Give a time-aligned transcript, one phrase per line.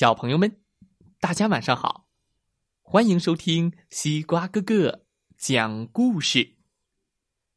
[0.00, 0.62] 小朋友们，
[1.20, 2.08] 大家晚上好！
[2.80, 5.04] 欢迎收听西瓜哥哥
[5.36, 6.56] 讲故事。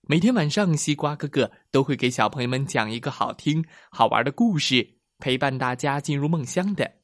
[0.02, 6.96] 每天晚上，西瓜哥哥都会给小朋友们讲一个好听、好玩的故事，陪伴大家进入梦乡的。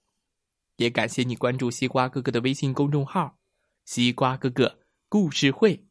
[0.76, 3.38] 也感谢你关注西瓜哥哥的微信公众号
[3.88, 5.88] “西瓜哥哥故事会”，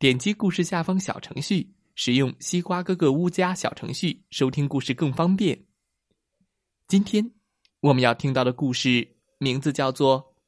[0.00, 5.66] 点击故事下方小程序，使用西瓜哥哥屋家小程序收听故事更方便。
[6.88, 7.39] 今天。
[7.80, 10.34] 我们要听到的故事名字叫做《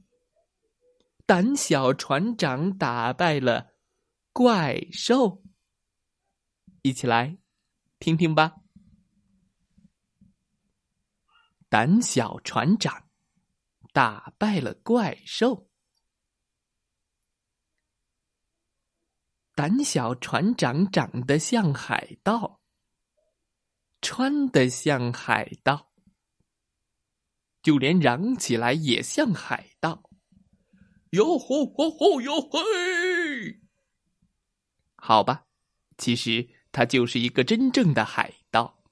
[1.25, 3.73] 胆小船长打败了
[4.35, 5.29] 怪兽》，
[6.83, 7.39] 一起来
[7.99, 8.57] 听听吧。
[11.71, 13.09] 胆小船长
[13.95, 15.71] 打败了怪兽。
[19.55, 22.61] 胆小船长长得像海盗，
[24.03, 25.92] 穿得像海盗。
[27.63, 30.03] 就连嚷起来也像海盗，
[31.11, 33.61] 哟吼吼吼哟嘿！
[34.97, 35.45] 好吧，
[35.97, 38.83] 其实他就是一个真正的海盗。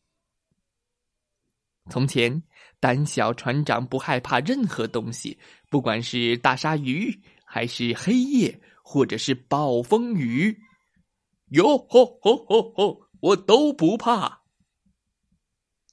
[1.91, 2.43] 从前，
[2.79, 10.57] 胆小船长不害怕任何东西，不管是大鲨鱼，还是黑夜，或者是暴风雨，
[11.49, 14.40] 哟吼吼吼吼，我都不怕。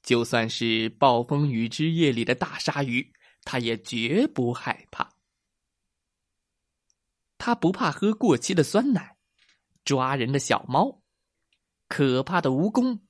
[0.08, 3.12] 就算是暴风雨之夜里的大鲨鱼，
[3.44, 5.12] 他也绝不害怕。
[7.38, 9.18] 他不怕喝过期的酸奶，
[9.84, 11.02] 抓人的小猫，
[11.90, 13.02] 可怕的蜈蚣，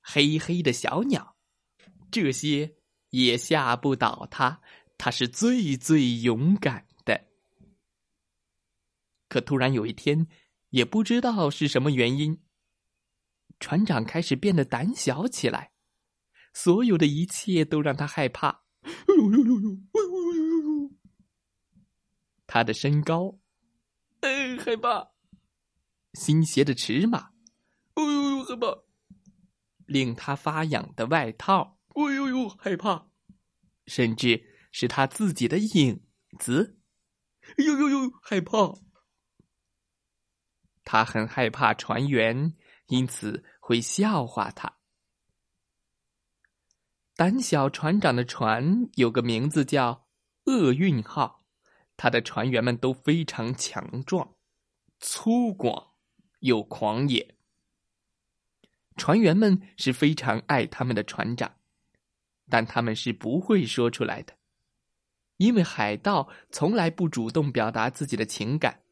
[0.00, 1.34] 黑黑的小鸟，
[2.12, 2.76] 这些
[3.10, 4.60] 也吓不倒他。
[4.96, 7.20] 他是最最勇敢的。
[9.28, 10.28] 可突然有一天，
[10.70, 12.40] 也不知道是什么原因，
[13.58, 15.72] 船长开始变得胆小起来。
[16.52, 18.62] 所有的一切都让他害怕。
[22.46, 23.38] 他的身高，
[24.20, 25.10] 哎，害怕。
[26.14, 27.30] 新鞋的尺码，
[27.94, 28.78] 哎呦呦，害怕。
[29.86, 33.08] 令他发痒的外套，哎呦呦，害怕。
[33.86, 34.42] 甚至
[34.72, 36.02] 是他自己的影
[36.38, 36.78] 子，
[37.42, 38.74] 哎呦呦呦，害怕。
[40.84, 44.77] 他很害怕船员，因此会笑话他。
[47.18, 50.06] 胆小船长的船有个名字叫
[50.46, 51.42] “厄运号”，
[51.98, 54.36] 他的船员们都非常强壮、
[55.00, 55.88] 粗犷
[56.38, 57.34] 又狂野。
[58.96, 61.56] 船员们是非常爱他们的船长，
[62.48, 64.34] 但他们是不会说出来的，
[65.38, 68.82] 因为海盗从来不主动表达自己的情感，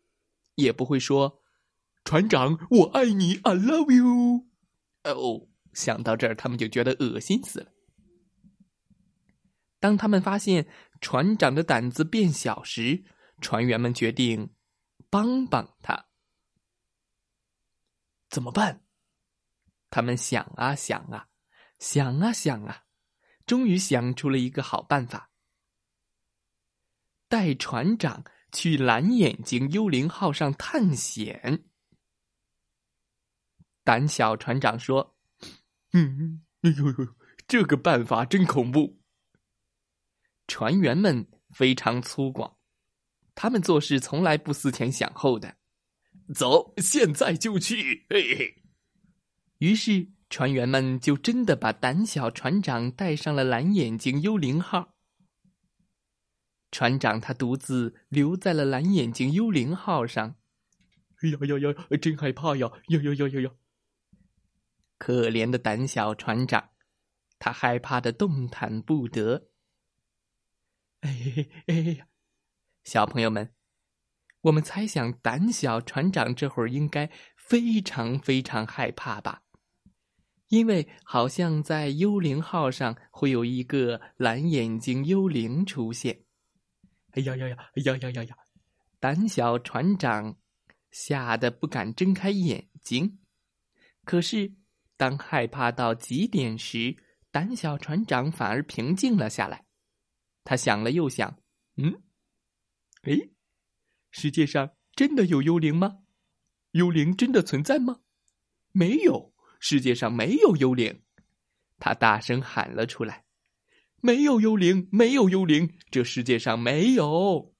[0.56, 1.44] 也不会说
[2.04, 4.46] “船长，我爱你，I love you”。
[5.04, 7.70] 哦，想到这儿，他们就觉得恶心死了。
[9.86, 10.66] 当他们发现
[11.00, 13.04] 船长的胆子变小时，
[13.40, 14.52] 船员们决定
[15.08, 16.08] 帮帮他。
[18.28, 18.84] 怎么办？
[19.88, 21.28] 他们想啊想啊，
[21.78, 22.82] 想啊想啊，
[23.46, 25.30] 终于想出了一个好办法：
[27.28, 31.64] 带船长去蓝眼睛幽灵号上探险。
[33.84, 35.16] 胆小船长说
[35.94, 37.14] ：“嗯，哎呦呦，
[37.46, 39.00] 这个办法真恐怖。”
[40.46, 42.54] 船员们非常粗犷，
[43.34, 45.56] 他们做事从来不思前想后的。
[46.34, 48.06] 走，现在就去！
[48.10, 48.62] 嘿嘿。
[49.58, 54.94] 于是船员们就真的把胆小船长带上了蓝眼睛幽灵号。
[56.72, 60.34] 船长他独自留在了蓝眼睛幽灵号上。
[61.22, 61.96] 哎呀呀呀！
[61.96, 62.70] 真害怕呀！
[62.88, 63.50] 呀呀呀呀呀！
[64.98, 66.70] 可怜的胆小船长，
[67.38, 69.48] 他害怕的动弹不得。
[71.00, 72.08] 哎哎呀，
[72.84, 73.52] 小朋友们，
[74.42, 79.42] 我们猜想胆小船长这会儿应该非常非常害怕吧？
[80.48, 86.24] 因为好像在幽灵号上会有一个蓝眼睛幽灵出现。
[87.12, 87.56] 哎呀呀呀！
[87.74, 88.36] 哎呀呀呀呀！
[89.00, 90.38] 胆小船长
[90.90, 93.18] 吓得不敢睁开眼睛。
[94.04, 94.54] 可是
[94.96, 96.96] 当害怕到极点时，
[97.30, 99.65] 胆小船长反而平静了下来。
[100.46, 101.38] 他想了又想，
[101.76, 102.02] 嗯，
[103.02, 103.12] 哎，
[104.12, 105.98] 世界上真的有幽灵吗？
[106.70, 108.00] 幽灵真的存在吗？
[108.70, 111.02] 没有，世界上没有幽灵。
[111.78, 113.24] 他大声喊了出来
[114.00, 117.52] ：“没有幽灵，没有幽灵，这世界上没有。”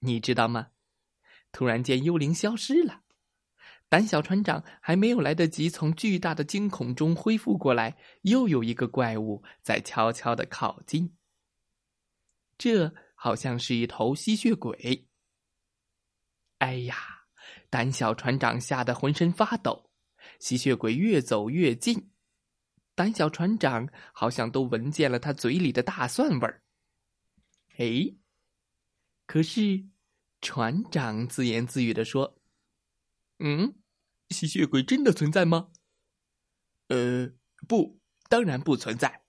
[0.00, 0.72] 你知道吗？
[1.52, 3.03] 突然间，幽灵消失了。
[3.94, 11.14] 胆小船长还没有来得及从巨大的惊恐中恢复过来，又有一个怪物在悄悄的靠近。
[12.58, 15.06] 这好像是一头吸血鬼。
[16.58, 16.96] 哎呀！
[17.70, 19.88] 胆小船长吓得浑身发抖。
[20.40, 22.10] 吸血鬼越走越近，
[22.96, 26.64] 胆小船长好像都闻见了他嘴里的大蒜味儿。
[27.76, 28.12] 哎，
[29.26, 29.84] 可是
[30.40, 32.40] 船长自言自语的说
[33.38, 33.76] ：“嗯，
[34.30, 35.68] 吸血鬼真的存在吗
[36.88, 37.30] ？”“呃，
[37.68, 39.22] 不，当然不存在。”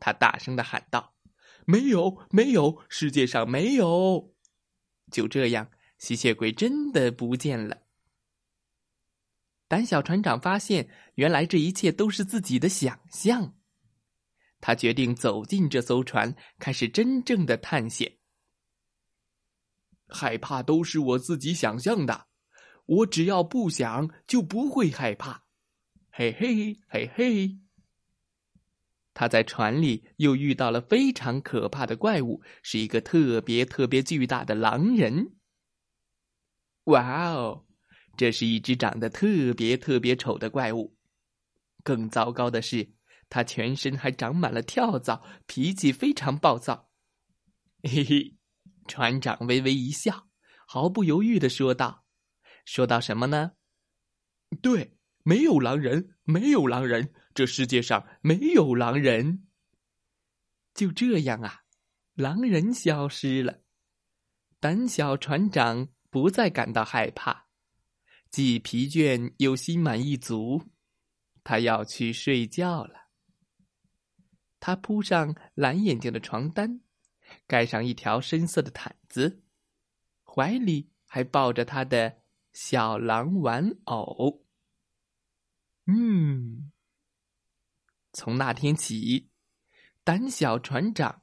[0.00, 1.14] 他大声的喊道。
[1.66, 4.34] “没有，没有，世界上没有。”
[5.12, 7.82] 就这样，吸血鬼真的不见了。
[9.68, 13.54] 胆小船长发现，原来这一切都是自己的想象。
[14.60, 18.18] 他决定走进这艘船，开始真正的探险。
[20.08, 22.26] 害怕都是我自己想象的，
[22.92, 25.44] 我只要不想，就不会害怕。
[26.10, 27.58] 嘿嘿嘿嘿。
[29.14, 35.36] 他在船里又遇到了非常可怕的怪物，是一个特别特别巨大的狼人。
[36.84, 37.64] 哇哦！
[38.16, 40.94] 这是一只长得特别特别丑的怪物，
[41.82, 42.92] 更糟糕的是，
[43.30, 46.90] 它全身还长满了跳蚤，脾气非常暴躁。
[47.82, 48.36] 嘿嘿，
[48.86, 50.28] 船长微微一笑，
[50.66, 52.01] 毫不犹豫的说道
[52.64, 53.52] ：“说到什么呢？
[54.60, 59.46] 对，没有狼人，没有狼人，这世界上没有狼人。
[60.74, 61.62] 就这样啊，
[62.14, 63.62] 狼人消失了，
[64.60, 67.48] 胆小船长不再感到害怕。”
[68.32, 70.70] 既疲倦又心满意足，
[71.44, 73.10] 他要去睡觉了。
[74.58, 76.80] 他铺上蓝眼睛的床单，
[77.46, 79.42] 盖上一条深色的毯子，
[80.24, 82.21] 怀里还抱着他的
[82.52, 84.44] 小狼玩偶。
[85.86, 86.70] 嗯，
[88.12, 89.30] 从那天起，
[90.04, 91.22] 胆小船长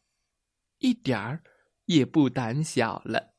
[0.79, 1.43] 一点儿
[1.85, 3.35] 也不胆小了。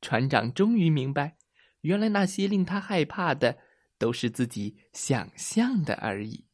[0.00, 1.36] 船长终于明白。
[1.82, 3.60] 原来那些令他害怕的，
[3.98, 6.48] 都是自己想象的而已。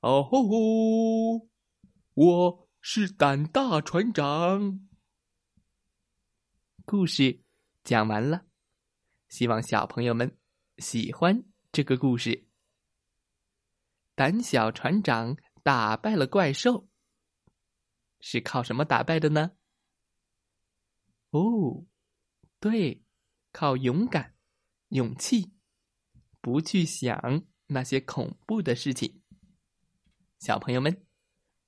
[0.00, 1.48] 哦吼！
[2.12, 4.86] 我是胆大船长。
[6.84, 7.42] 故事
[7.84, 8.46] 讲完了，
[9.28, 10.38] 希望小朋友们
[10.78, 12.48] 喜欢这个故事。
[14.14, 16.88] 胆小船长打败了怪兽，
[18.20, 19.52] 是靠什么打败的呢？
[21.30, 21.86] 哦，
[22.60, 23.02] 对。
[23.54, 24.34] 靠勇敢、
[24.88, 25.52] 勇气，
[26.40, 29.20] 不去想那些恐怖的事情。
[30.38, 31.04] 小朋友们，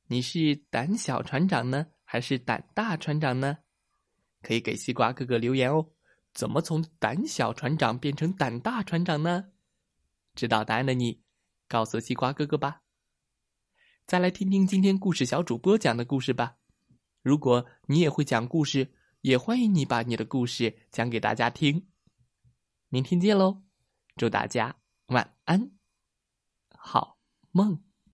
[0.06, 3.58] 你是胆小船长呢，还是胆大船长呢？
[4.40, 5.93] 可以给西瓜哥哥留言哦。
[6.34, 9.52] 怎么从胆小船长变成胆大船长呢？
[10.34, 11.22] 知道答案的你，
[11.68, 12.82] 告诉西瓜哥哥吧。
[14.06, 16.56] 再来听听今天故事小主播讲的故事吧。
[17.22, 18.94] 如果你也会讲故事。
[19.24, 21.88] 也欢迎你把你的故事讲给大家听，
[22.90, 23.62] 明天见喽！
[24.16, 24.76] 祝大家
[25.06, 25.70] 晚安，
[26.76, 27.18] 好
[27.50, 27.82] 梦。